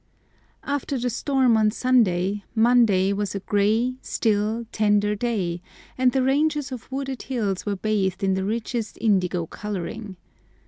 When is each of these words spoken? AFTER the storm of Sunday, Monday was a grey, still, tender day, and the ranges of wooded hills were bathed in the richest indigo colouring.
AFTER 0.63 0.97
the 0.97 1.11
storm 1.11 1.55
of 1.55 1.73
Sunday, 1.73 2.43
Monday 2.55 3.13
was 3.13 3.35
a 3.35 3.39
grey, 3.39 3.97
still, 4.01 4.65
tender 4.71 5.13
day, 5.13 5.61
and 5.95 6.11
the 6.11 6.23
ranges 6.23 6.71
of 6.71 6.91
wooded 6.91 7.21
hills 7.21 7.67
were 7.67 7.75
bathed 7.75 8.23
in 8.23 8.33
the 8.33 8.43
richest 8.43 8.97
indigo 8.99 9.45
colouring. 9.45 10.15